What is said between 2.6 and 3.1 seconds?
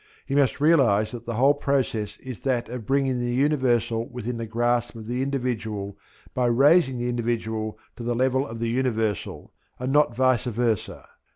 of